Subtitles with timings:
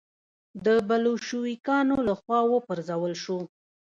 [0.65, 3.39] د بلشویکانو له خوا و پرځول شو.